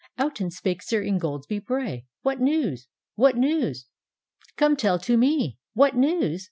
"Out 0.17 0.41
and 0.41 0.51
spake 0.51 0.81
Sir 0.81 1.03
Ingoldsby 1.03 1.59
Bray," 1.59 2.05
What 2.23 2.39
news? 2.41 2.87
What 3.13 3.37
news? 3.37 3.85
Come 4.57 4.75
tell 4.75 4.97
to 4.97 5.15
mcl 5.15 5.57
What 5.75 5.95
news? 5.95 6.39